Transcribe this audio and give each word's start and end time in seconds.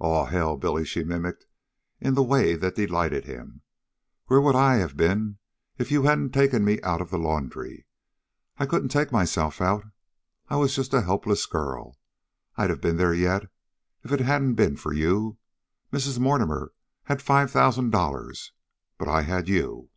"Aw 0.00 0.24
hell, 0.24 0.56
Billy," 0.56 0.84
she 0.84 1.04
mimicked 1.04 1.46
in 2.00 2.14
the 2.14 2.22
way 2.24 2.56
that 2.56 2.74
delighted 2.74 3.26
him, 3.26 3.60
"where 4.26 4.40
would 4.40 4.56
I 4.56 4.74
have 4.78 4.96
been 4.96 5.38
if 5.78 5.92
you 5.92 6.02
hadn't 6.02 6.32
taken 6.34 6.64
me 6.64 6.82
out 6.82 7.00
of 7.00 7.10
the 7.10 7.16
laundry? 7.16 7.86
I 8.56 8.66
couldn't 8.66 8.88
take 8.88 9.12
myself 9.12 9.60
out. 9.60 9.84
I 10.48 10.56
was 10.56 10.74
just 10.74 10.92
a 10.92 11.02
helpless 11.02 11.46
girl. 11.46 11.96
I'd 12.56 12.70
have 12.70 12.80
been 12.80 12.96
there 12.96 13.14
yet 13.14 13.52
if 14.02 14.10
it 14.10 14.18
hadn't 14.18 14.54
been 14.54 14.76
for 14.76 14.92
you. 14.92 15.38
Mrs. 15.92 16.18
Mortimer 16.18 16.72
had 17.04 17.22
five 17.22 17.48
thousand 17.52 17.90
dollars; 17.90 18.50
but 18.98 19.06
I 19.06 19.22
had 19.22 19.48
you." 19.48 19.90